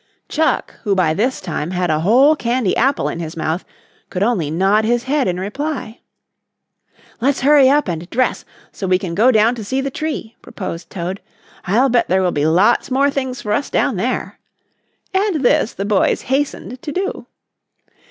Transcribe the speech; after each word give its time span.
Chuck, 0.27 0.73
who 0.83 0.95
by 0.95 1.13
this 1.13 1.39
time 1.39 1.69
had 1.69 1.91
a 1.91 1.99
whole 1.99 2.35
candy 2.35 2.75
apple 2.75 3.07
in 3.07 3.19
his 3.19 3.37
mouth, 3.37 3.63
could 4.09 4.23
only 4.23 4.49
nod 4.49 4.83
his 4.83 5.03
head 5.03 5.27
in 5.27 5.39
reply. 5.39 5.99
"Let's 7.19 7.41
hurry 7.41 7.69
up 7.69 7.87
and 7.87 8.09
dress 8.09 8.43
so 8.71 8.87
we 8.87 8.97
can 8.97 9.13
go 9.13 9.29
down 9.29 9.53
to 9.53 9.63
see 9.63 9.79
the 9.79 9.91
tree," 9.91 10.35
proposed 10.41 10.89
Toad. 10.89 11.21
"I'll 11.65 11.89
bet 11.89 12.07
there 12.07 12.23
will 12.23 12.31
be 12.31 12.47
lots 12.47 12.89
more 12.89 13.11
things 13.11 13.43
for 13.43 13.53
us 13.53 13.69
down 13.69 13.95
there," 13.97 14.39
and 15.13 15.45
this 15.45 15.71
the 15.73 15.85
boys 15.85 16.23
hastened 16.23 16.81
to 16.81 16.91
do. 16.91 17.27